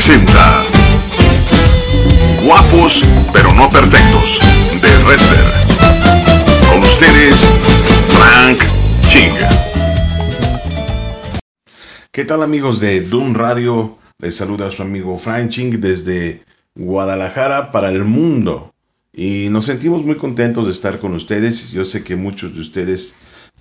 [0.00, 0.62] presenta
[2.42, 3.04] Guapos
[3.34, 4.40] pero no perfectos
[4.80, 5.44] de Wrestler.
[6.70, 7.44] Con ustedes,
[8.08, 8.60] Frank
[9.08, 9.34] Ching.
[12.10, 13.98] ¿Qué tal amigos de Doom Radio?
[14.18, 16.44] Les saluda su amigo Frank Ching desde
[16.74, 18.72] Guadalajara para el mundo.
[19.12, 21.72] Y nos sentimos muy contentos de estar con ustedes.
[21.72, 23.12] Yo sé que muchos de ustedes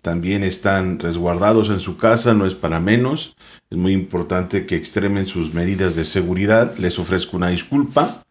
[0.01, 3.35] también están resguardados en su casa, no es para menos.
[3.69, 6.77] Es muy importante que extremen sus medidas de seguridad.
[6.77, 8.23] Les ofrezco una disculpa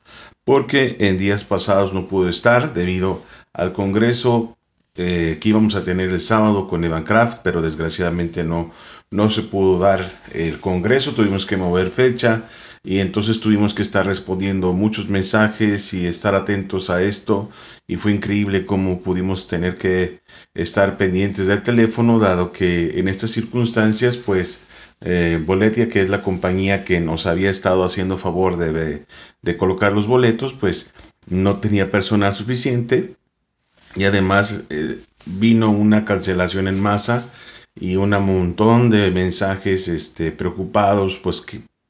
[0.44, 4.56] porque en días pasados no pude estar debido al Congreso
[4.94, 8.72] eh, que íbamos a tener el sábado con Evan Kraft, pero desgraciadamente no,
[9.10, 12.44] no se pudo dar el Congreso, tuvimos que mover fecha
[12.84, 17.50] y entonces tuvimos que estar respondiendo muchos mensajes y estar atentos a esto.
[17.86, 20.20] Y fue increíble cómo pudimos tener que
[20.54, 24.62] estar pendientes del teléfono dado que en estas circunstancias pues
[25.00, 29.06] eh, Boletia, que es la compañía que nos había estado haciendo favor de,
[29.42, 30.92] de, colocar los boletos, pues
[31.28, 33.16] no tenía personal suficiente.
[33.94, 37.24] Y además eh, vino una cancelación en masa
[37.74, 41.44] y un montón de mensajes este, preocupados, pues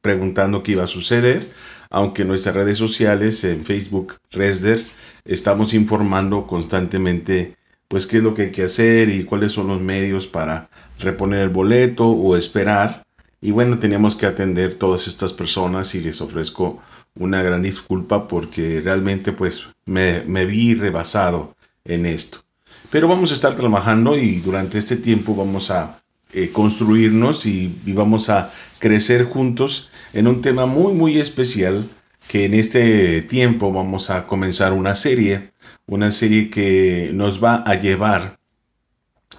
[0.09, 1.47] preguntando qué iba a suceder,
[1.91, 4.83] aunque nuestras redes sociales, en Facebook, Resder,
[5.27, 9.83] estamos informando constantemente pues qué es lo que hay que hacer y cuáles son los
[9.83, 13.05] medios para reponer el boleto o esperar.
[13.43, 16.81] Y bueno, teníamos que atender todas estas personas y les ofrezco
[17.15, 22.39] una gran disculpa porque realmente pues me, vi rebasado en esto.
[22.91, 26.01] Pero vamos a estar trabajando y durante este tiempo vamos a
[26.33, 31.89] eh, construirnos y, vamos a crecer juntos en un tema muy muy especial
[32.29, 35.51] que en este tiempo vamos a comenzar una serie,
[35.87, 38.39] una serie que nos va a llevar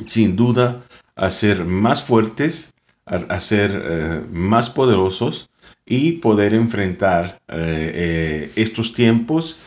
[0.07, 0.83] sin duda
[1.15, 2.73] a ser más fuertes,
[3.05, 5.49] a, ser eh, más poderosos
[5.85, 9.57] y poder enfrentar eh, estos tiempos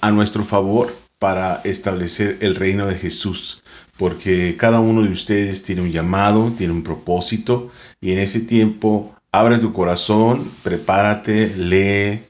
[0.00, 3.62] a nuestro favor para establecer el reino de Jesús.
[4.00, 9.14] Porque cada uno de ustedes tiene un llamado, tiene un propósito y en ese tiempo
[9.30, 12.22] abre tu corazón, prepárate, lee,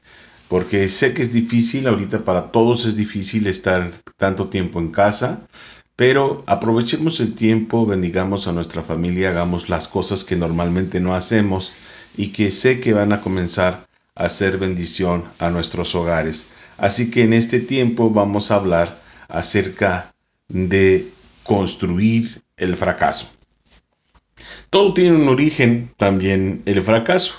[0.49, 5.47] porque sé que es difícil, ahorita para todos es difícil estar tanto tiempo en casa,
[5.95, 11.71] pero aprovechemos el tiempo, bendigamos a nuestra familia, hagamos las cosas que normalmente no hacemos
[12.17, 16.49] y que sé que van a comenzar a hacer bendición a nuestros hogares.
[16.77, 18.99] Así que en este tiempo vamos a hablar
[19.29, 20.11] acerca
[20.49, 21.09] de
[21.43, 23.29] construir el fracaso.
[24.69, 27.33] Todo tiene un origen también el fracaso.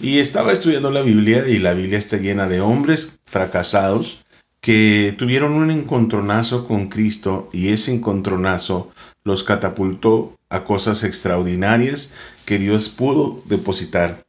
[0.00, 4.24] Y estaba estudiando la Biblia y la Biblia está llena de hombres fracasados
[4.60, 8.92] que tuvieron un encontronazo con Cristo y ese encontronazo
[9.24, 12.14] los catapultó a cosas extraordinarias
[12.44, 14.24] que Dios pudo depositar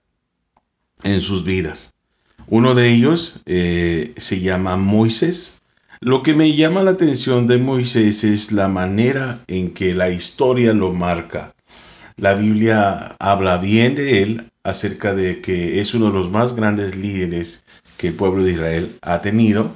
[1.03, 1.93] en sus vidas.
[2.47, 5.61] Uno de ellos eh, se llama Moisés.
[6.05, 10.73] Lo que me llama la atención de Moisés es la manera en que la historia
[10.73, 11.55] lo marca.
[12.17, 16.97] La Biblia habla bien de él acerca de que es uno de los más grandes
[16.97, 17.63] líderes
[17.97, 19.71] que el pueblo de Israel ha tenido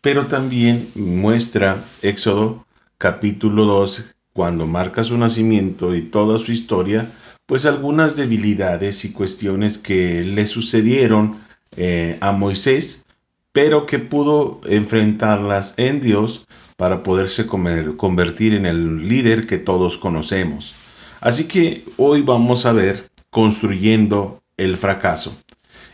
[0.00, 2.66] pero también muestra Éxodo
[2.98, 7.10] capítulo 2, cuando marca su nacimiento y toda su historia,
[7.46, 11.40] pues algunas debilidades y cuestiones que le sucedieron
[11.76, 13.06] eh, a Moisés,
[13.52, 20.74] pero que pudo enfrentarlas en Dios para poderse convertir en el líder que todos conocemos.
[21.20, 25.36] Así que hoy vamos a ver construyendo el fracaso.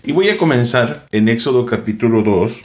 [0.02, 2.62] Y voy a comenzar en Éxodo capítulo 2,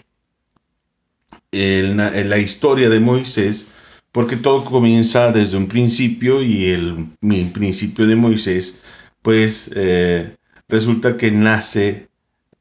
[1.51, 3.69] en la, historia de Moisés,
[4.11, 7.07] porque todo comienza desde un principio y el,
[7.53, 8.81] principio de Moisés,
[9.21, 10.35] pues eh,
[10.67, 12.08] resulta que nace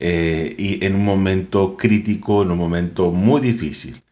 [0.00, 4.02] eh, y en un momento crítico, en un momento muy difícil.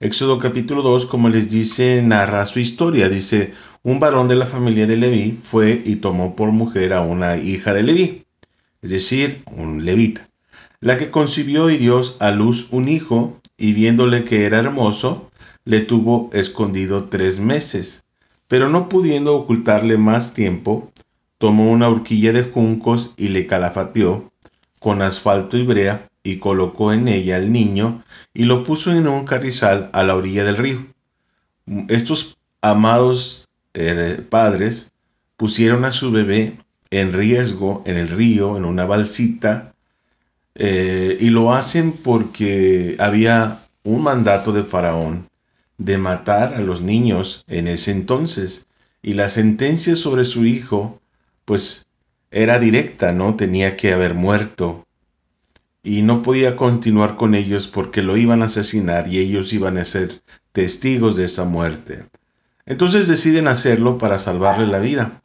[0.00, 3.08] Éxodo capítulo 2, como les dice, narra su historia.
[3.08, 7.36] Dice, un varón de la familia de Leví fue y tomó por mujer a una
[7.36, 8.24] hija de Leví,
[8.82, 10.28] es decir, un levita,
[10.80, 15.30] la que concibió y dio a luz un hijo y viéndole que era hermoso,
[15.64, 18.04] le tuvo escondido tres meses.
[18.46, 20.92] Pero no pudiendo ocultarle más tiempo,
[21.38, 24.32] tomó una horquilla de juncos y le calafateó
[24.78, 28.04] con asfalto y brea y colocó en ella al niño
[28.34, 30.86] y lo puso en un carrizal a la orilla del río.
[31.88, 34.92] Estos amados eh, padres
[35.36, 36.56] pusieron a su bebé
[36.90, 39.74] en riesgo en el río, en una balsita,
[40.54, 45.28] eh, y lo hacen porque había un mandato de Faraón
[45.78, 48.66] de matar a los niños en ese entonces.
[49.00, 51.00] Y la sentencia sobre su hijo,
[51.44, 51.86] pues
[52.30, 53.36] era directa, ¿no?
[53.36, 54.84] Tenía que haber muerto.
[55.82, 59.84] y no podía continuar con ellos porque lo iban a asesinar y ellos iban a
[59.84, 60.20] ser
[60.52, 62.04] testigos de esa muerte.
[62.66, 65.22] Entonces deciden hacerlo para salvarle la vida.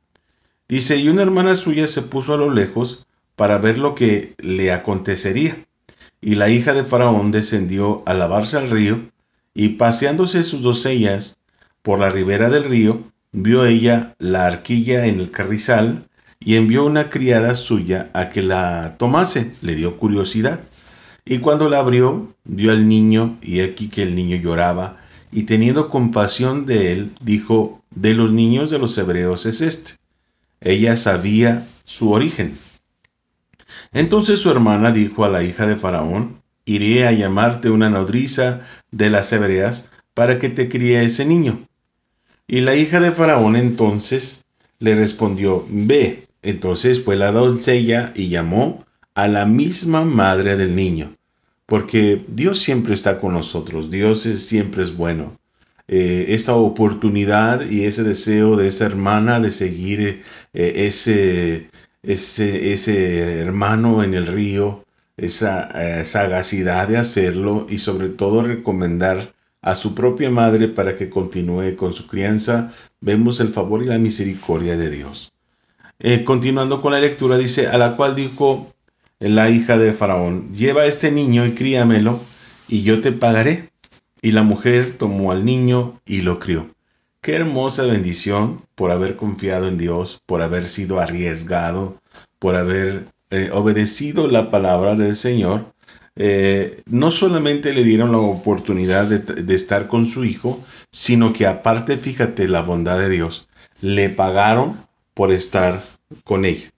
[0.69, 4.71] Dice, y una hermana suya se puso a lo lejos para ver lo que le
[4.71, 5.65] acontecería.
[6.21, 9.01] Y la hija de Faraón descendió a lavarse al río,
[9.53, 11.37] y paseándose sus doncellas
[11.81, 13.03] por la ribera del río,
[13.33, 16.07] vio ella la arquilla en el carrizal,
[16.45, 19.53] y envió una criada suya a que la tomase.
[19.61, 20.59] Le dio curiosidad.
[21.25, 24.97] Y cuando la abrió, vio al niño, y aquí que el niño lloraba,
[25.31, 29.93] y teniendo compasión de él, dijo, de los niños de los hebreos es este.
[30.59, 32.57] Ella sabía su origen.
[33.93, 38.61] Entonces su hermana dijo a la hija de Faraón, iré a llamarte una nodriza
[38.91, 41.59] de las hebreas para que te críe ese niño.
[42.47, 44.45] Y la hija de Faraón entonces
[44.79, 46.27] le respondió, ve.
[46.43, 48.85] Entonces fue la doncella y llamó
[49.15, 51.15] a la misma madre del niño,
[51.65, 55.39] porque Dios siempre está con nosotros, Dios siempre es bueno.
[55.87, 60.23] Eh, esta oportunidad y ese deseo de esa hermana de seguir
[60.53, 61.69] eh, ese,
[62.03, 64.85] ese, hermano en el río,
[65.17, 71.09] esa eh, sagacidad de hacerlo y sobre todo recomendar a su propia madre para que
[71.09, 75.32] continúe con su crianza, vemos el favor y la misericordia de Dios.
[75.99, 78.73] Eh, continuando con la lectura, dice, a la cual dijo
[79.19, 82.19] la hija de Faraón, lleva este niño y críamelo,
[82.67, 83.69] y yo te pagaré.
[84.21, 86.69] Y la mujer tomó al niño y lo crió.
[87.21, 92.01] Qué hermosa bendición por haber confiado en Dios, por haber sido arriesgado,
[92.39, 95.73] por haber eh, obedecido la palabra del Señor.
[96.15, 100.61] Eh, no solamente le dieron la oportunidad de estar con su hijo,
[100.91, 103.49] sino que aparte, fíjate la bondad de Dios,
[103.81, 104.77] le pagaron
[105.13, 105.83] por estar
[106.23, 106.71] con ella.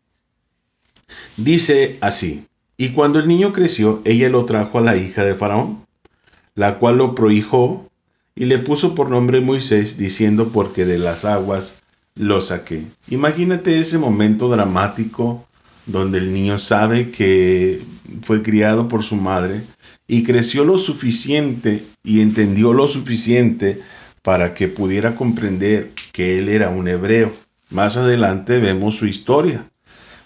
[1.38, 2.46] Dice así,
[2.78, 5.86] y cuando el niño creció, ella lo trajo a la hija de Faraón,
[6.56, 7.90] la cual lo prohijó
[8.36, 11.82] y le puso por nombre Moisés, diciendo porque de las aguas
[12.16, 12.84] lo saqué.
[13.10, 15.48] Imagínate ese momento dramático
[15.86, 17.82] donde el niño sabe que
[18.24, 19.62] fue criado por su madre
[20.08, 23.82] y creció lo suficiente y entendió lo suficiente
[24.22, 27.32] para que pudiera comprender que él era un hebreo.
[27.70, 29.70] Más adelante vemos su historia.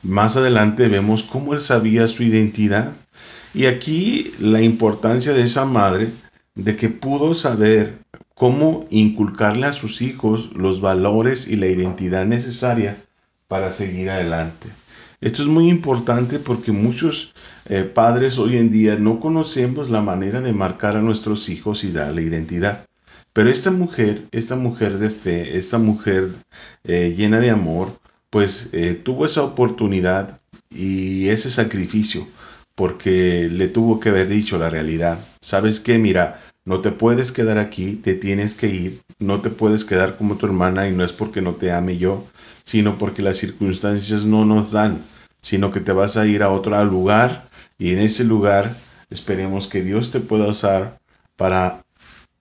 [0.03, 2.91] Más adelante vemos cómo él sabía su identidad.
[3.53, 6.09] Y aquí la importancia de esa madre
[6.55, 7.99] de que pudo saber
[8.35, 12.97] cómo inculcarle a sus hijos los valores y la identidad necesaria
[13.47, 14.69] para seguir adelante.
[15.21, 17.33] Esto es muy importante porque muchos
[17.65, 21.91] eh, padres hoy en día no conocemos la manera de marcar a nuestros hijos y
[21.91, 22.88] darle identidad.
[23.39, 26.27] Pero esta mujer, esta mujer de fe, esta mujer
[26.83, 27.97] eh, llena de amor,
[28.29, 32.27] pues eh, tuvo esa oportunidad y ese sacrificio
[32.75, 35.19] porque le tuvo que haber dicho la realidad.
[35.39, 35.97] ¿Sabes qué?
[35.97, 40.35] Mira, no te puedes quedar aquí, te tienes que ir, no te puedes quedar como
[40.35, 42.27] tu hermana y no es porque no te ame yo,
[42.65, 45.01] sino porque las circunstancias no nos dan,
[45.39, 47.47] sino que te vas a ir a otro lugar
[47.77, 48.75] y en ese lugar
[49.09, 50.99] esperemos que Dios te pueda usar
[51.37, 51.85] para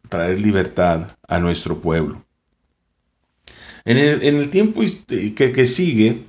[0.09, 2.25] traer libertad a nuestro pueblo.
[3.85, 6.23] En el, tiempo que, que sigue,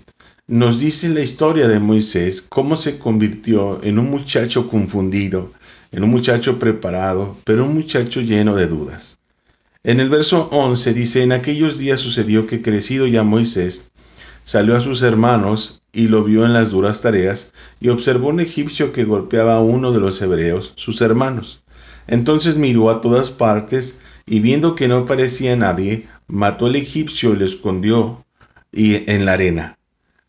[0.48, 5.52] nos dice la historia de Moisés cómo se convirtió en un muchacho confundido,
[5.92, 9.20] en un muchacho preparado, pero un muchacho lleno de dudas.
[9.84, 13.92] En el verso 11 dice, en aquellos días sucedió que crecido ya Moisés,
[14.44, 18.92] salió a sus hermanos y lo vio en las duras tareas, y observó un egipcio
[18.92, 21.59] que golpeaba a uno de los hebreos, sus hermanos.
[22.10, 27.38] Entonces miró a todas partes, y viendo que no parecía nadie, mató al egipcio y
[27.38, 28.26] lo escondió
[28.72, 29.78] y, en la arena.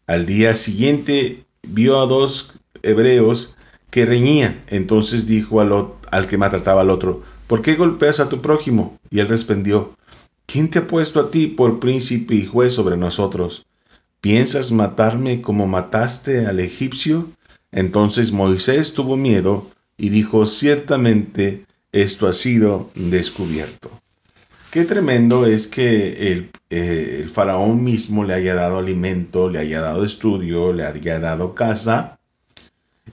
[0.07, 3.57] Al día siguiente vio a dos hebreos
[3.91, 4.63] que reñían.
[4.69, 5.73] Entonces dijo al,
[6.11, 8.99] al que maltrataba al otro, ¿por qué golpeas a tu prójimo?
[9.11, 9.97] Y él respondió,
[10.45, 13.67] ¿quién te ha puesto a ti por príncipe y juez sobre nosotros?
[14.21, 17.27] ¿Piensas matarme como mataste al egipcio?
[17.73, 23.91] Entonces Moisés tuvo miedo y dijo, ciertamente esto ha sido descubierto.
[24.71, 29.81] Qué tremendo es que el, eh, el, faraón mismo le haya dado alimento, le haya
[29.81, 32.21] dado estudio, le haya dado casa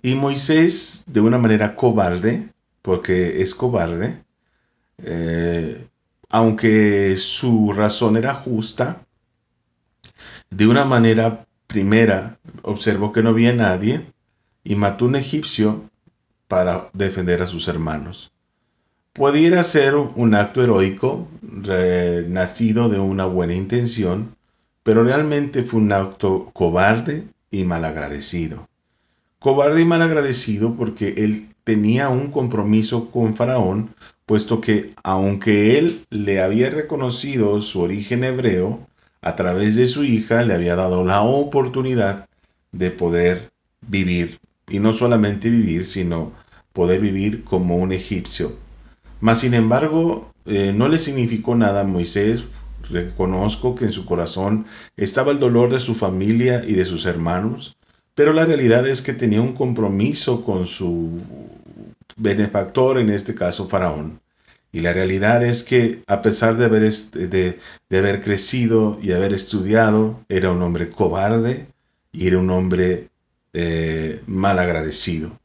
[0.01, 2.49] y Moisés, de una manera cobarde,
[2.81, 4.23] porque es cobarde,
[4.99, 5.87] eh,
[6.29, 9.05] aunque su razón era justa,
[10.49, 14.05] de una manera primera observó que no había nadie
[14.63, 15.89] y mató un egipcio
[16.47, 18.31] para defender a sus hermanos.
[19.17, 24.35] Pudiera ser un acto heroico, nacido de una buena intención,
[24.83, 28.67] pero realmente fue un acto cobarde y malagradecido.
[29.39, 33.89] Cobarde y malagradecido porque él tenía un compromiso con Faraón,
[34.27, 38.85] puesto que aunque él le había reconocido su origen hebreo,
[39.21, 42.29] a través de su hija le había dado la oportunidad
[42.71, 43.49] de poder
[43.81, 44.37] vivir,
[44.69, 46.33] y no solamente vivir, sino
[46.71, 48.66] poder vivir como un egipcio.
[49.19, 52.45] Mas sin embargo, eh, no le significó nada a Moisés.
[52.89, 57.77] Reconozco que en su corazón estaba el dolor de su familia y de sus hermanos,
[58.15, 61.19] pero la realidad es que tenía un compromiso con su
[62.15, 64.19] benefactor, en este caso Faraón.
[64.71, 67.59] Y la realidad es que a pesar de haber, de,
[67.91, 71.67] haber crecido y haber estudiado, era un hombre cobarde
[72.11, 73.09] y era un hombre
[73.53, 75.39] eh, mal agradecido.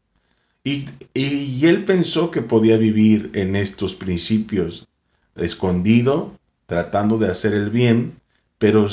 [0.64, 4.88] Y, y, él pensó que podía vivir en estos principios,
[5.34, 8.20] escondido, tratando de hacer el bien,
[8.58, 8.88] pero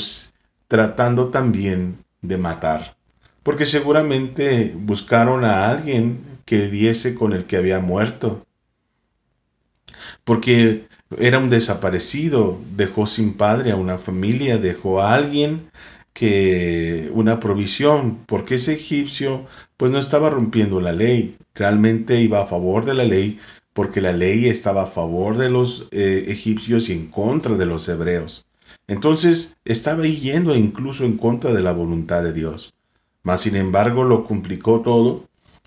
[0.66, 2.96] tratando también de matar.
[3.44, 8.44] Porque seguramente buscaron a alguien que diese con el que había muerto
[10.24, 10.86] porque
[11.18, 15.70] era un desaparecido, dejó sin padre a una familia, dejó a alguien
[16.20, 19.46] que una provisión, porque ese egipcio
[19.78, 23.40] pues no estaba rompiendo la ley, realmente iba a favor de la ley,
[23.72, 27.88] porque la ley estaba a favor de los eh, egipcios y en contra de los
[27.88, 28.44] hebreos.
[28.86, 32.74] Entonces estaba yendo incluso en contra de la voluntad de Dios.
[33.22, 35.24] Mas sin embargo lo complicó todo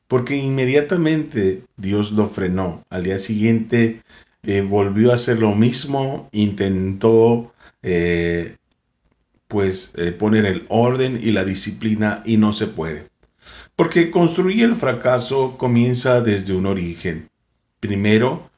[0.07, 2.86] porque inmediatamente Dios lo frenó.
[2.91, 4.03] Al día siguiente
[4.43, 8.57] eh, volvió a hacer lo mismo, intentó eh,
[9.53, 13.07] pues eh, poner el orden y la disciplina y no se puede.
[13.77, 17.29] Porque construir el fracaso comienza desde un origen.
[17.79, 18.50] Primero,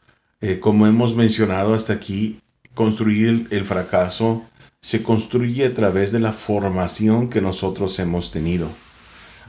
[0.60, 2.40] como hemos mencionado hasta aquí,
[2.76, 4.46] construir el fracaso
[4.82, 8.70] se construye a través de la formación que nosotros hemos tenido.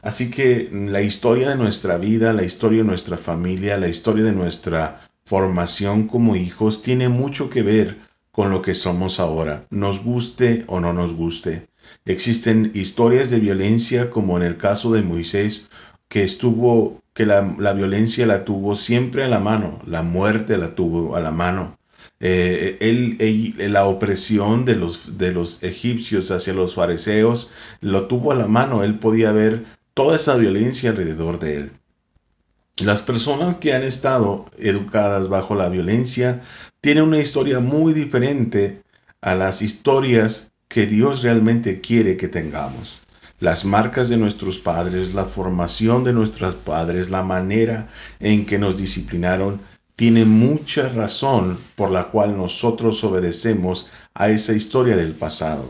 [0.00, 4.32] Así que la historia de nuestra vida, la historia de nuestra familia, la historia de
[4.32, 8.05] nuestra formación como hijos tiene mucho que ver
[8.36, 11.68] con lo que somos ahora, nos guste o no nos guste.
[12.04, 15.70] Existen historias de violencia como en el caso de Moisés,
[16.06, 21.16] que estuvo, que la, violencia la tuvo siempre a la mano, la muerte la tuvo
[21.16, 21.78] a la mano.
[22.20, 27.50] Eh, él, la opresión de los, de los egipcios hacia los fariseos
[27.80, 29.64] lo tuvo a la mano, él podía ver
[29.94, 31.70] toda esa violencia alrededor de él.
[32.84, 36.42] Las personas que han estado educadas bajo la violencia
[36.86, 38.80] tienen una historia muy diferente
[39.20, 42.98] a las historias que Dios realmente quiere que tengamos.
[43.40, 47.88] Las marcas de nuestros padres, la formación de nuestros padres, la manera
[48.20, 49.58] en que nos disciplinaron,
[49.96, 55.68] tiene mucha razón por la cual nosotros obedecemos a esa historia del pasado.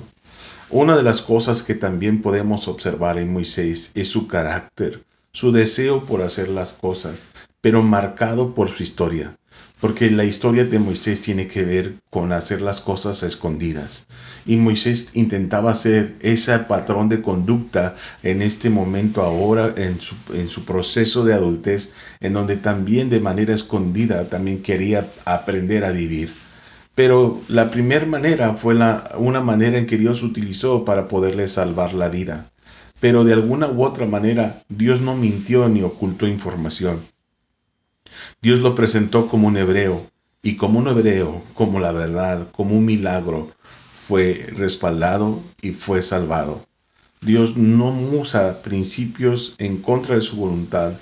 [0.69, 5.03] Una de las cosas que también podemos observar en Moisés es su carácter
[5.37, 7.27] su deseo por hacer las cosas,
[7.61, 9.37] pero marcado por su historia,
[9.81, 14.07] porque la historia de Moisés tiene que ver con hacer las cosas a escondidas.
[14.47, 21.25] Y Moisés intentaba hacer ese patrón de conducta en este momento ahora, en su, proceso
[21.25, 26.33] de adultez, en donde también de manera escondida también quería aprender a vivir.
[26.95, 31.93] Pero la primera manera fue la, una manera en que Dios utilizó para poderle salvar
[31.93, 32.51] la vida
[32.99, 37.01] pero de alguna u otra manera Dios no mintió ni ocultó información.
[38.43, 40.07] Dios lo presentó como un hebreo,
[40.47, 43.51] y como un hebreo, como la verdad, como un milagro,
[44.07, 46.65] fue respaldado y fue salvado.
[47.21, 50.93] Dios no usa principios en contra de su voluntad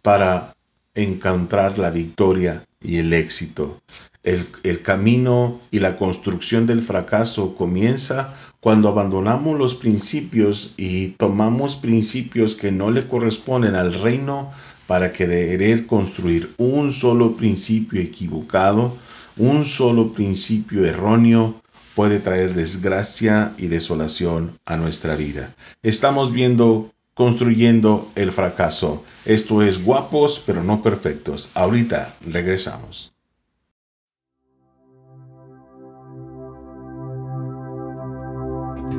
[0.00, 0.56] para
[0.94, 3.82] encontrar la victoria y el éxito.
[4.22, 11.76] El, el, camino y la construcción del fracaso comienza cuando abandonamos los principios y tomamos
[11.76, 14.50] principios que no le corresponden al reino
[14.86, 18.96] para querer construir un solo principio equivocado,
[19.36, 21.60] un solo principio erróneo,
[21.94, 25.54] puede traer desgracia y desolación a nuestra vida.
[25.82, 29.02] Estamos viendo construyendo el fracaso.
[29.24, 31.48] Esto es guapos pero no perfectos.
[31.54, 33.12] Ahorita regresamos.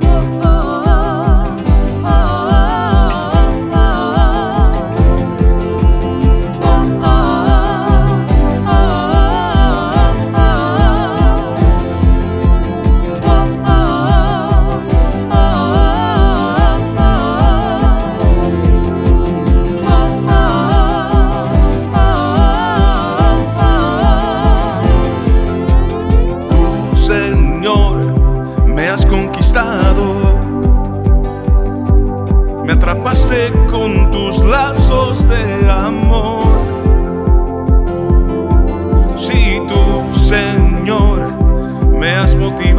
[0.03, 0.66] Oh, oh.
[42.57, 42.73] Me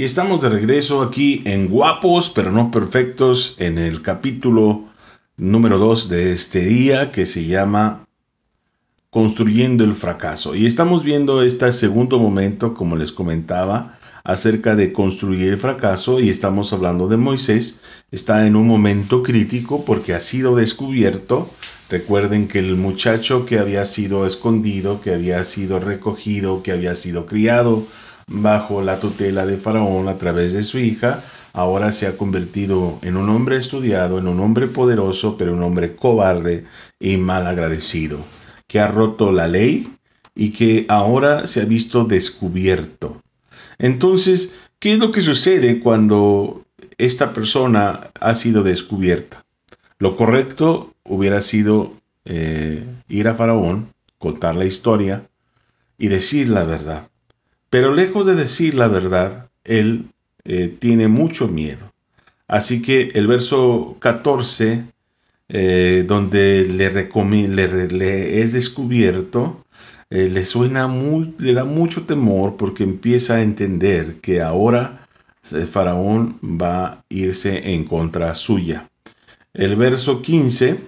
[0.00, 4.86] Y estamos de regreso aquí en Guapos, pero no perfectos, en el capítulo
[5.36, 8.06] número 2 de este día que se llama
[9.10, 10.54] Construyendo el fracaso.
[10.54, 16.30] Y estamos viendo este segundo momento, como les comentaba, acerca de construir el fracaso y
[16.30, 17.82] estamos hablando de Moisés.
[18.10, 21.50] Está en un momento crítico porque ha sido descubierto.
[21.90, 27.26] Recuerden que el muchacho que había sido escondido, que había sido recogido, que había sido
[27.26, 27.84] criado
[28.30, 33.16] bajo la tutela de Faraón a través de su hija, ahora se ha convertido en
[33.16, 36.64] un hombre estudiado, en un hombre poderoso, pero un hombre cobarde
[36.98, 38.20] y mal agradecido,
[38.68, 39.92] que ha roto la ley
[40.34, 43.20] y que ahora se ha visto descubierto.
[43.78, 46.64] Entonces, ¿qué es lo que sucede cuando
[46.98, 49.44] esta persona ha sido descubierta?
[49.98, 55.26] Lo correcto hubiera sido eh, ir a Faraón, contar la historia
[55.98, 57.10] y decir la verdad.
[57.70, 60.10] Pero lejos de decir la verdad, él
[60.44, 61.92] eh, tiene mucho miedo.
[62.48, 64.86] Así que el verso 14,
[65.48, 69.64] eh, donde le, le, es descubierto,
[70.10, 75.06] eh, le suena muy, le da mucho temor porque empieza a entender que ahora
[75.42, 78.88] Faraón va a irse en contra suya.
[79.54, 80.80] El verso 15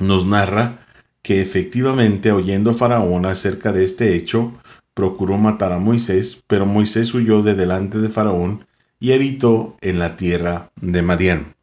[0.00, 0.86] nos narra
[1.22, 4.52] que efectivamente oyendo Faraón acerca de este hecho,
[5.00, 8.66] procuró matar a Moisés, pero Moisés huyó de delante de Faraón
[8.98, 11.54] y habitó en la tierra de Madián.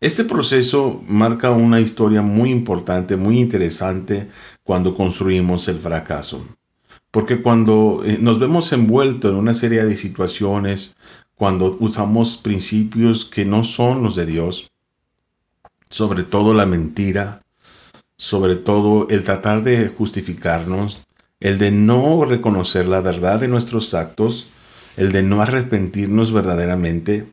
[0.00, 4.30] Este proceso marca una historia muy importante, muy interesante
[4.62, 6.46] cuando construimos el fracaso.
[7.10, 10.96] Porque cuando eh, nos vemos envueltos en una serie de situaciones,
[11.34, 14.70] cuando usamos principios que no son los de Dios,
[15.90, 17.40] sobre todo la mentira,
[18.16, 21.02] sobre todo el tratar de justificarnos,
[21.40, 24.48] el de no reconocer la verdad de nuestros actos,
[24.96, 27.26] el de no arrepentirnos verdaderamente,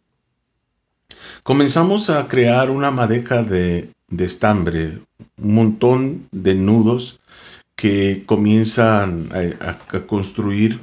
[1.43, 4.99] comenzamos a crear una madeja de, de estambre,
[5.41, 7.19] un montón de nudos
[7.75, 10.79] que comienzan a, construir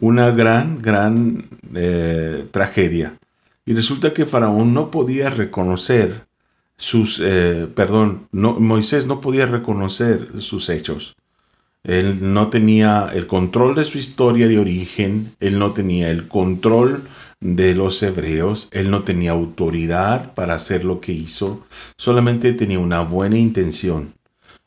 [0.00, 3.16] una gran, gran eh, tragedia.
[3.64, 6.26] Y resulta que Faraón no podía reconocer
[6.76, 11.16] sus, eh, perdón, Moisés no podía reconocer sus hechos.
[11.84, 17.02] Él no tenía el control de su historia de origen, él no tenía el control
[17.40, 21.60] de los hebreos, él no tenía autoridad para hacer lo que hizo,
[21.98, 24.14] solamente tenía una buena intención.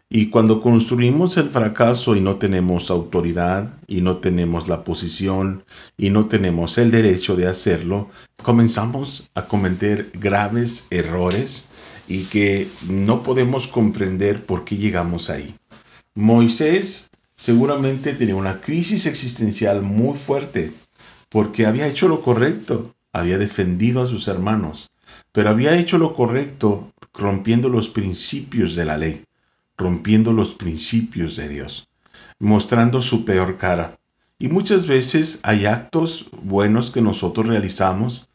[0.09, 5.65] Y cuando construimos el fracaso y no tenemos autoridad y no tenemos la posición
[5.97, 8.09] y no tenemos el derecho de hacerlo,
[8.41, 11.65] comenzamos a cometer graves errores
[12.07, 15.55] y que no podemos comprender por qué llegamos ahí.
[16.17, 20.73] Moisés seguramente tenía una crisis existencial muy fuerte
[21.29, 24.89] porque había hecho lo correcto, había defendido a sus hermanos,
[25.31, 29.25] pero había hecho lo correcto rompiendo los principios de la ley,
[29.77, 31.87] rompiendo los principios de Dios,
[32.39, 33.99] mostrando su peor cara.
[34.39, 38.27] Y muchas veces hay actos buenos que nosotros realizamos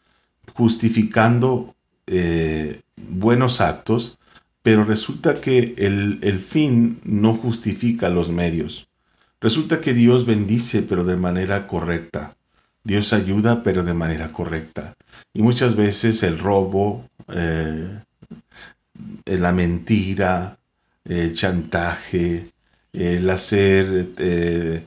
[0.55, 1.75] justificando
[2.07, 4.19] eh, buenos actos,
[4.63, 8.89] pero resulta que el, el fin no justifica los medios.
[9.41, 12.37] Resulta que Dios bendice, pero de manera correcta.
[12.85, 14.95] Dios ayuda, pero de manera correcta.
[15.33, 18.01] Y muchas veces el robo, eh,
[19.27, 20.59] la mentira,
[21.05, 22.47] el chantaje,
[22.93, 24.87] el hacer eh,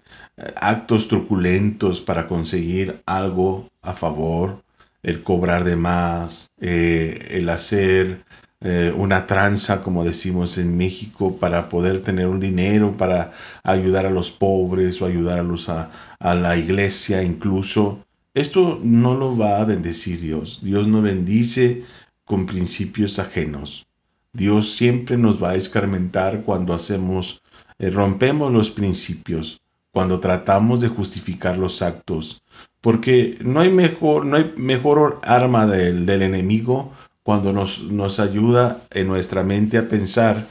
[0.55, 4.61] actos truculentos para conseguir algo a favor,
[5.03, 8.23] el cobrar de más, eh, el hacer
[8.67, 14.09] eh, una tranza, como decimos en México, para poder tener un dinero, para ayudar a
[14.09, 18.03] los pobres o ayudar a, a la iglesia incluso.
[18.33, 20.61] Esto no lo va a bendecir Dios.
[20.63, 21.83] Dios no bendice
[22.23, 23.85] con principios ajenos.
[24.33, 27.43] Dios siempre nos va a escarmentar cuando hacemos,
[27.77, 32.41] eh, rompemos los principios, cuando tratamos de justificar los actos,
[32.81, 36.91] porque no hay mejor, no hay mejor arma del, del enemigo
[37.25, 40.45] cuando nos, nos ayuda en nuestra mente a pensar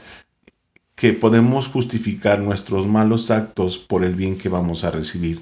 [0.93, 5.39] que podemos justificar nuestros malos actos por el bien que vamos a recibir.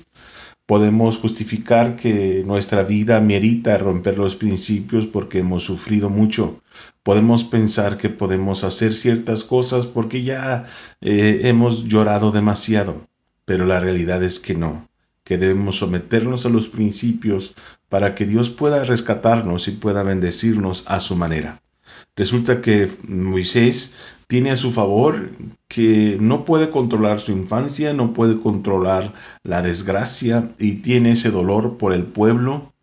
[0.68, 6.62] Podemos justificar que nuestra vida merita romper los principios porque hemos sufrido mucho.
[7.02, 10.68] Podemos pensar que podemos hacer ciertas cosas porque ya
[11.02, 13.08] eh, hemos llorado demasiado.
[13.44, 14.88] Pero la realidad es que no,
[15.24, 17.56] que debemos someternos a los principios
[17.90, 21.62] para que Dios pueda rescatarnos y pueda bendecirnos a su manera.
[22.16, 23.94] Resulta que Moisés
[24.28, 25.32] tiene a su favor
[25.68, 31.78] que no puede controlar su infancia, no puede controlar la desgracia y tiene ese dolor
[31.78, 32.74] por el pueblo,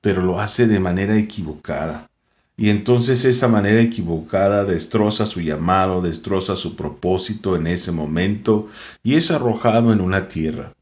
[0.00, 2.10] pero lo hace de manera equivocada.
[2.56, 8.68] Y entonces esa manera equivocada destroza su llamado, destroza su propósito en ese momento
[9.02, 10.74] y es arrojado en una tierra.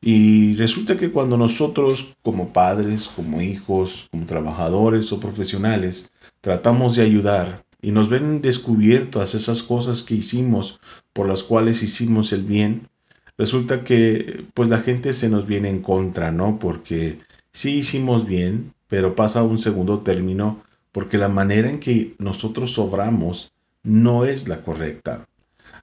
[0.00, 6.10] Y resulta que cuando nosotros como padres, como hijos, como trabajadores o profesionales,
[6.40, 10.80] tratamos de ayudar y nos ven descubiertas esas cosas que hicimos
[11.12, 12.88] por las cuales hicimos el bien,
[13.36, 16.58] resulta que pues la gente se nos viene en contra, ¿no?
[16.58, 17.18] Porque
[17.52, 23.52] sí hicimos bien, pero pasa un segundo término porque la manera en que nosotros obramos
[23.82, 25.26] no es la correcta.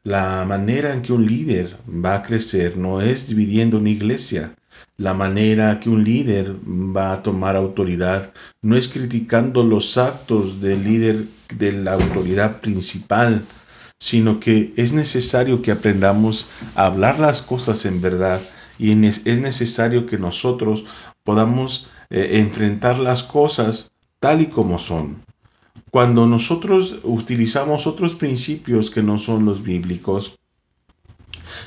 [0.07, 4.55] La manera en que un líder va a crecer no es dividiendo una iglesia.
[4.95, 10.85] La manera que un líder va a tomar autoridad no es criticando los actos del
[10.85, 13.43] líder de la autoridad principal,
[13.99, 18.39] sino que es necesario que aprendamos a hablar las cosas en verdad
[18.79, 20.85] y es necesario que nosotros
[21.25, 23.91] podamos eh, enfrentar las cosas
[24.21, 25.17] tal y como son.
[25.97, 30.37] Cuando nosotros utilizamos otros principios que no son los bíblicos,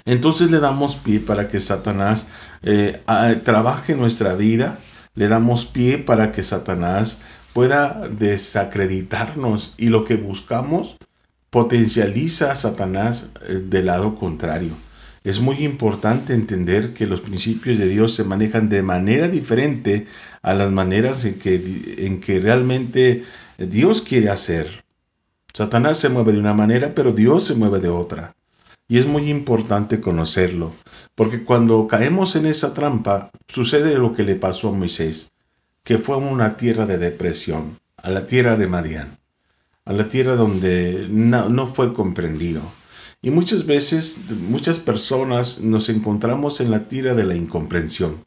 [0.05, 2.29] entonces le damos pie para que Satanás
[2.63, 4.79] eh, a- trabaje nuestra vida,
[5.17, 10.97] le damos pie para que Satanás pueda desacreditarnos y lo que buscamos
[11.51, 14.75] potencializa a Satanás eh, del lado contrario.
[15.25, 20.07] Es muy importante entender que los principios de Dios se manejan de manera diferente
[20.41, 23.25] a las maneras en que, en que realmente
[23.67, 24.85] Dios quiere hacer.
[25.53, 28.35] Satanás se mueve de una manera, pero Dios se mueve de otra.
[28.89, 30.73] Y es muy importante conocerlo,
[31.15, 35.33] porque cuando caemos en esa trampa, sucede lo que le pasó a Moisés,
[35.85, 39.19] que fue a una tierra de depresión, a la tierra de Madián,
[39.85, 42.63] a la tierra donde no, no fue comprendido.
[43.21, 44.19] Y muchas veces,
[44.49, 48.25] muchas personas nos encontramos en la tierra de la incomprensión.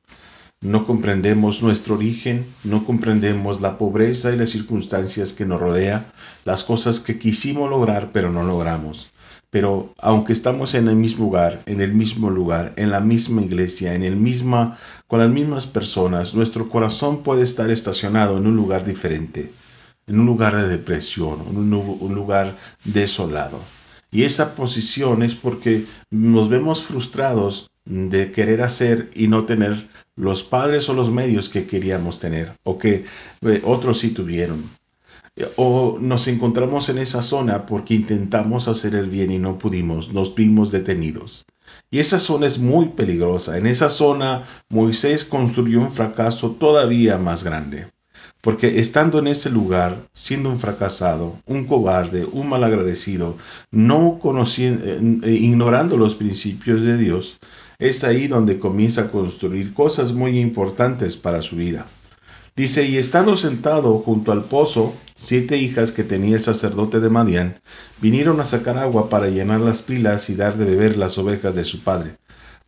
[0.63, 6.05] No comprendemos nuestro origen, no comprendemos la pobreza y las circunstancias que nos rodea,
[6.45, 9.09] las cosas que quisimos lograr pero no logramos.
[9.51, 13.93] Pero aunque estamos en el mismo lugar, en el mismo lugar, en la misma iglesia,
[13.93, 18.85] en el misma, con las mismas personas, nuestro corazón puede estar estacionado en un lugar
[18.85, 19.51] diferente,
[20.07, 23.59] en un lugar de depresión, en un, lu- un lugar desolado.
[24.11, 30.43] Y esa posición es porque nos vemos frustrados de querer hacer y no tener los
[30.43, 33.05] padres o los medios que queríamos tener o que
[33.41, 34.63] eh, otros sí tuvieron.
[35.55, 40.35] O nos encontramos en esa zona porque intentamos hacer el bien y no pudimos, nos
[40.35, 41.45] vimos detenidos.
[41.89, 43.57] Y esa zona es muy peligrosa.
[43.57, 47.87] En esa zona Moisés construyó un fracaso todavía más grande.
[48.41, 53.37] Porque estando en ese lugar, siendo un fracasado, un cobarde, un malagradecido,
[53.71, 57.37] no conociendo, eh, ignorando los principios de Dios,
[57.83, 61.85] es ahí donde comienza a construir cosas muy importantes para su vida.
[62.55, 67.59] Dice, y estando sentado junto al pozo, siete hijas que tenía el sacerdote de Madián
[67.99, 71.65] vinieron a sacar agua para llenar las pilas y dar de beber las ovejas de
[71.65, 72.15] su padre.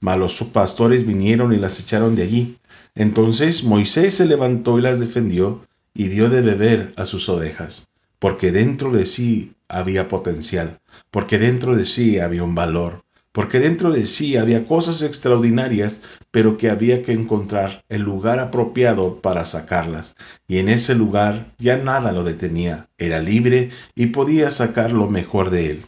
[0.01, 2.57] Mas los pastores vinieron y las echaron de allí.
[2.93, 5.61] Entonces Moisés se levantó y las defendió
[5.93, 7.87] y dio de beber a sus ovejas,
[8.19, 13.04] porque dentro de sí había potencial, porque dentro de sí había un valor,
[13.35, 15.99] porque dentro de sí había cosas extraordinarias,
[16.31, 20.15] pero que había que encontrar el lugar apropiado para sacarlas.
[20.47, 25.49] Y en ese lugar ya nada lo detenía, era libre y podía sacar lo mejor
[25.49, 25.85] de él.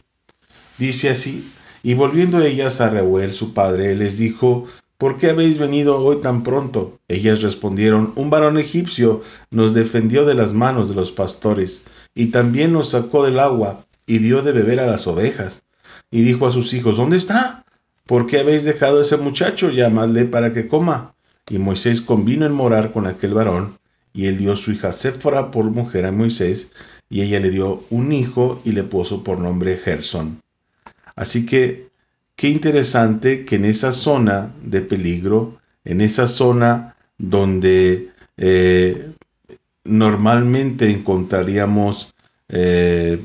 [0.76, 1.50] Dice así,
[1.82, 4.66] y volviendo ellas a Reuel su padre, les dijo,
[4.98, 6.98] ¿Por qué habéis venido hoy tan pronto?
[7.08, 11.84] Ellas respondieron, Un varón egipcio nos defendió de las manos de los pastores,
[12.14, 15.62] y también nos sacó del agua, y dio de beber a las ovejas.
[16.10, 17.64] Y dijo a sus hijos, ¿Dónde está?
[18.06, 19.70] ¿Por qué habéis dejado a ese muchacho?
[19.70, 21.14] Llamadle para que coma.
[21.50, 23.76] Y Moisés convino en morar con aquel varón,
[24.12, 26.72] y él dio su hija Séfora por mujer a Moisés,
[27.10, 30.42] y ella le dio un hijo y le puso por nombre Gersón.
[31.16, 31.88] Así que
[32.36, 39.10] qué interesante que en esa zona de peligro, en esa zona donde eh,
[39.84, 42.14] normalmente encontraríamos,
[42.48, 43.20] eh,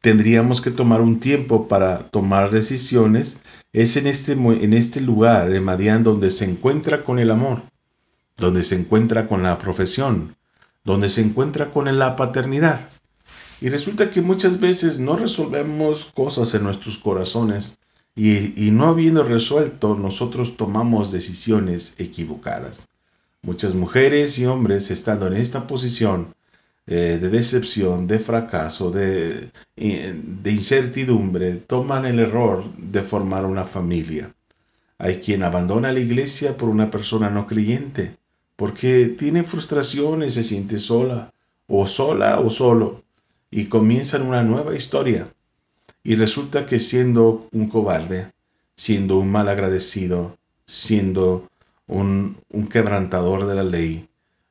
[0.00, 3.40] tendríamos que tomar un tiempo para tomar decisiones,
[3.72, 7.62] es en este, en este lugar, en Madián, donde se encuentra con el amor,
[8.36, 10.36] donde se encuentra con la profesión,
[10.84, 12.88] donde se encuentra con la paternidad.
[13.60, 17.80] Y resulta que muchas veces no resolvemos cosas en nuestros corazones
[18.14, 22.88] y, y no habiendo resuelto, nosotros tomamos decisiones equivocadas.
[23.42, 26.34] Muchas mujeres y hombres estando en esta posición
[26.90, 33.64] eh, de decepción, de fracaso, de, eh, de incertidumbre, toman el error de formar una
[33.64, 34.32] familia.
[34.96, 38.16] Hay quien abandona la iglesia por una persona no creyente,
[38.56, 41.34] porque tiene frustraciones, se siente sola,
[41.66, 43.02] o sola o solo,
[43.50, 45.28] y comienzan una nueva historia.
[46.02, 48.32] Y resulta que siendo un cobarde,
[48.76, 51.50] siendo un mal agradecido, siendo
[51.86, 52.36] un
[52.72, 54.07] quebrantador de la ley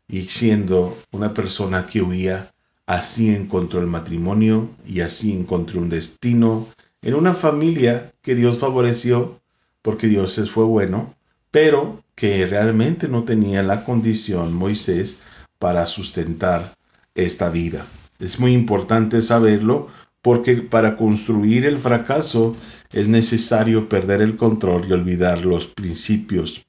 [0.08, 2.52] y siendo una persona que huía,
[2.86, 6.68] así encontró el matrimonio y así encontró un destino
[7.02, 9.40] en una familia que Dios favoreció
[9.82, 11.16] porque Dios fue bueno,
[11.52, 15.20] pero que realmente no tenía la condición Moisés
[15.60, 16.76] para sustentar
[17.16, 17.86] esta vida.
[18.20, 19.88] Es muy importante saberlo
[20.22, 22.56] porque para construir el fracaso
[22.92, 26.66] es necesario perder el control y olvidar los principios.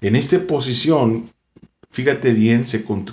[0.00, 1.30] En esta posición,
[1.90, 2.64] fíjate bien,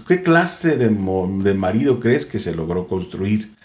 [0.08, 3.56] ¿qué clase de, marido crees que se logró construir?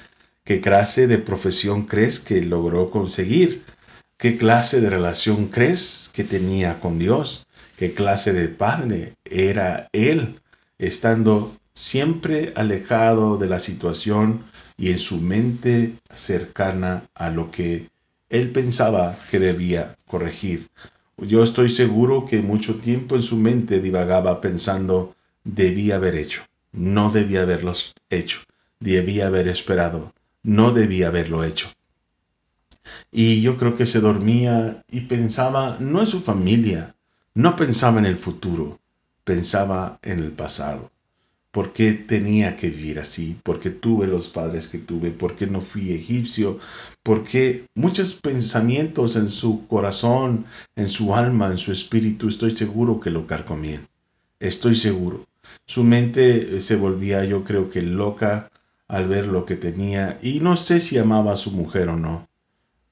[0.44, 3.62] ¿Qué clase de profesión crees que logró conseguir?
[4.16, 7.46] ¿Qué clase de relación crees que tenía con Dios?
[7.76, 10.40] ¿Qué qué clase de padre era él,
[10.78, 14.44] estando siempre alejado de la situación
[14.76, 17.90] y en su mente cercana a lo que
[18.28, 20.68] él pensaba que debía corregir.
[21.24, 27.12] Yo estoy seguro que mucho tiempo en su mente divagaba pensando, debía haber hecho, no
[27.12, 28.40] debía haberlos hecho,
[28.80, 31.70] debía haber esperado, no debía haberlo hecho.
[33.12, 36.96] Y yo creo que se dormía y pensaba no en su familia,
[37.34, 38.80] no pensaba en el futuro,
[39.22, 40.90] pensaba en el pasado.
[41.52, 43.36] ¿Por qué tenía que vivir así?
[43.42, 45.10] ¿Por qué tuve los padres que tuve?
[45.10, 46.58] ¿Por qué no fui egipcio?
[47.02, 53.00] ¿Por qué muchos pensamientos en su corazón, en su alma, en su espíritu, estoy seguro
[53.00, 53.86] que lo carcomían.
[54.40, 55.26] Estoy seguro.
[55.66, 58.50] Su mente eh, se volvía, yo creo que loca
[58.88, 62.28] al ver lo que tenía y no sé si amaba a su mujer o no,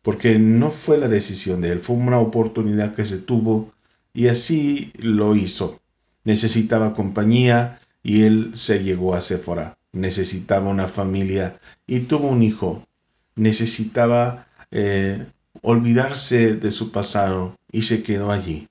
[0.03, 3.73] porque no fue la decisión de él, fue una oportunidad que se tuvo
[4.13, 5.81] y así lo hizo.
[6.25, 9.77] Necesitaba compañía y él se llegó a Sephora.
[9.93, 12.87] Necesitaba una familia y tuvo un hijo.
[13.35, 15.27] Necesitaba eh,
[15.63, 18.69] olvidarse de su pasado y se quedó allí.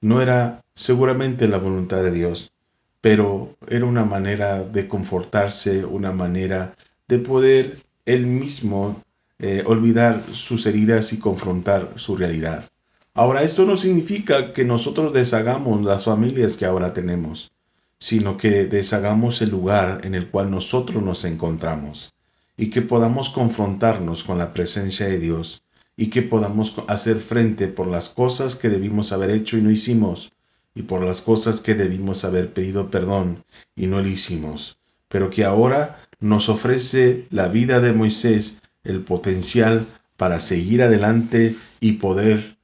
[0.00, 2.52] No era seguramente la voluntad de Dios,
[3.00, 6.74] pero era una manera de confortarse, una manera
[7.06, 9.02] de poder él mismo
[9.38, 12.64] eh, olvidar sus heridas y confrontar su realidad.
[13.14, 17.52] Ahora, esto no significa que nosotros deshagamos las familias que ahora tenemos,
[18.00, 22.14] sino que deshagamos el lugar en el cual nosotros nos encontramos
[22.56, 25.62] y que podamos confrontarnos con la presencia de Dios
[25.96, 30.32] y que podamos hacer frente por las cosas que debimos haber hecho y no hicimos
[30.74, 33.44] y por las cosas que debimos haber pedido perdón
[33.76, 39.86] y no lo hicimos, pero que ahora nos ofrece la vida de Moisés el potencial
[40.16, 42.56] para seguir adelante y poder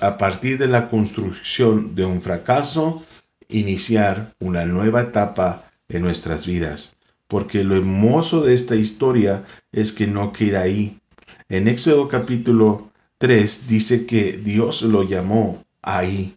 [0.00, 3.04] a partir de la construcción de un fracaso
[3.52, 6.96] iniciar una nueva etapa en nuestras vidas.
[7.28, 11.00] Porque lo hermoso de esta historia es que no queda ahí.
[11.48, 16.34] En Éxodo capítulo 3 dice que Dios lo llamó ahí.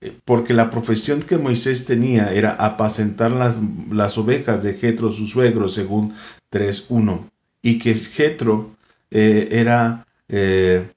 [0.00, 3.56] Eh, porque la profesión que Moisés tenía era apacentar las,
[3.90, 6.14] las ovejas de Jetro, su suegro, según
[6.50, 7.30] 3.1.
[7.62, 8.74] Y que Jetro
[9.10, 10.90] eh, era eh,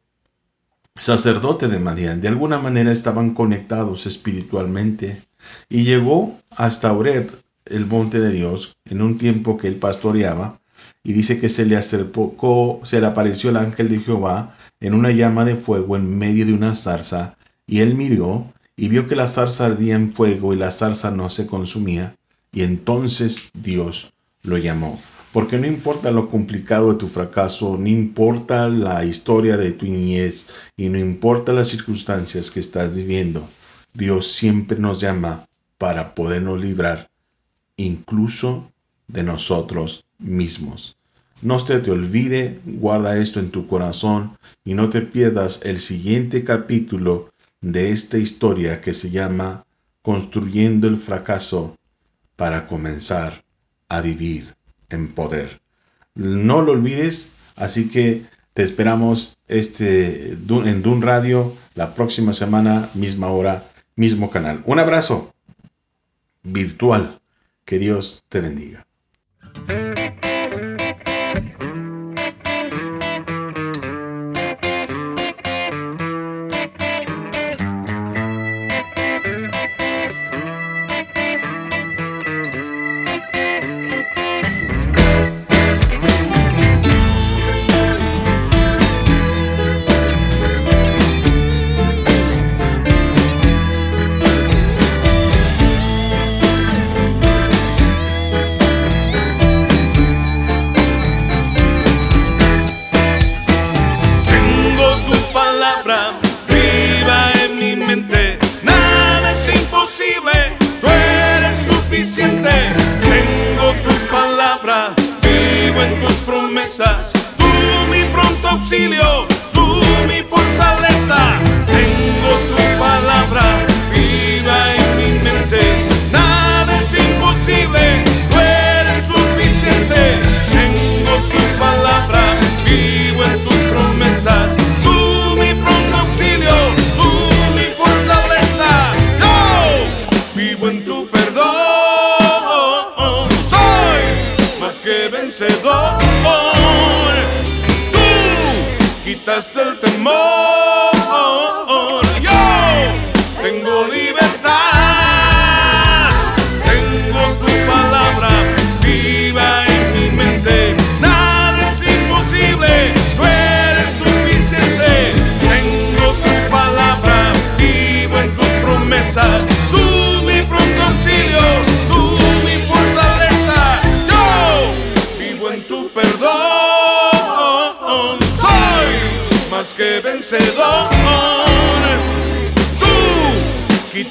[0.95, 2.21] sacerdote de Madián.
[2.21, 5.21] De alguna manera estaban conectados espiritualmente.
[5.69, 7.29] Y llegó hasta Oreb,
[7.65, 10.59] el monte de Dios, en un tiempo que él pastoreaba,
[11.03, 15.11] y dice que se le acercó, se le apareció el ángel de Jehová en una
[15.11, 19.27] llama de fuego en medio de una zarza, y él miró y vio que la
[19.27, 22.15] zarza ardía en fuego y la zarza no se consumía,
[22.51, 24.99] y entonces Dios lo llamó.
[25.31, 30.47] Porque no importa lo complicado de tu fracaso, no importa la historia de tu niñez
[30.77, 33.45] y no importa las circunstancias que estás viviendo,
[33.95, 37.09] Dios siempre nos llama para podernos librar
[37.77, 38.71] incluso
[39.07, 40.97] de nosotros mismos.
[41.41, 46.43] No se te olvide, guarda esto en tu corazón y no te pierdas el siguiente
[46.43, 47.31] capítulo
[47.61, 49.65] de esta historia que se llama
[50.01, 51.77] Construyendo el fracaso
[52.35, 53.43] para comenzar
[53.87, 54.55] a vivir
[54.89, 55.61] en poder.
[56.15, 63.27] No lo olvides, así que te esperamos este, en Dun Radio la próxima semana, misma
[63.27, 63.63] hora,
[63.95, 64.61] mismo canal.
[64.65, 65.33] Un abrazo
[66.43, 67.19] virtual.
[67.65, 68.85] Que Dios te bendiga.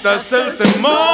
[0.05, 1.14] Quitaste el temor.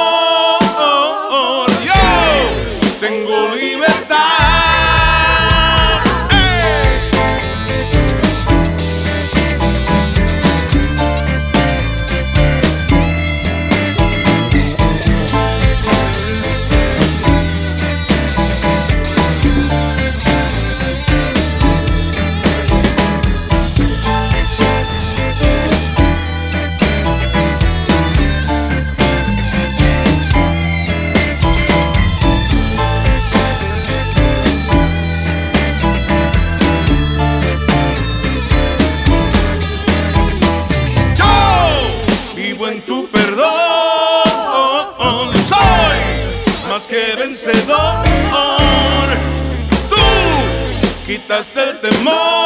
[51.31, 51.51] Vencedor.
[51.51, 52.40] Tú quitaste el temor.